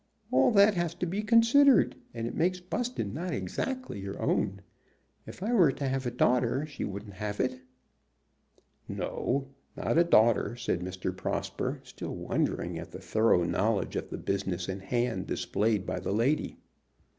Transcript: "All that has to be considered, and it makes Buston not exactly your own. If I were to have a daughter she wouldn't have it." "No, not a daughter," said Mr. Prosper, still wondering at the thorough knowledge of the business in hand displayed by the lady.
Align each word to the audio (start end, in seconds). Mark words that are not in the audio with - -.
"All 0.31 0.49
that 0.53 0.73
has 0.73 0.95
to 0.95 1.05
be 1.05 1.21
considered, 1.21 1.95
and 2.11 2.25
it 2.25 2.33
makes 2.33 2.59
Buston 2.59 3.13
not 3.13 3.35
exactly 3.35 3.99
your 3.99 4.19
own. 4.19 4.61
If 5.27 5.43
I 5.43 5.53
were 5.53 5.71
to 5.73 5.87
have 5.87 6.07
a 6.07 6.09
daughter 6.09 6.65
she 6.65 6.83
wouldn't 6.83 7.13
have 7.13 7.39
it." 7.39 7.61
"No, 8.87 9.49
not 9.77 9.99
a 9.99 10.03
daughter," 10.03 10.55
said 10.55 10.79
Mr. 10.79 11.15
Prosper, 11.15 11.81
still 11.83 12.15
wondering 12.15 12.79
at 12.79 12.89
the 12.89 12.99
thorough 12.99 13.43
knowledge 13.43 13.95
of 13.95 14.09
the 14.09 14.17
business 14.17 14.67
in 14.67 14.79
hand 14.79 15.27
displayed 15.27 15.85
by 15.85 15.99
the 15.99 16.13
lady. 16.13 16.57